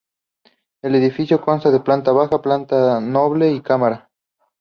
[0.81, 4.09] El edificio consta de planta baja, planta noble y cámara.